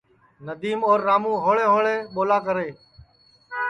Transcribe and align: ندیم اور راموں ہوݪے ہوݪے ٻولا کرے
ندیم 0.45 0.79
اور 0.87 0.99
راموں 1.07 1.37
ہوݪے 1.43 1.65
ہوݪے 1.73 1.95
ٻولا 2.13 2.37
کرے 2.45 2.67